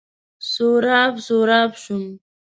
[0.51, 2.03] سراب، سراب شوم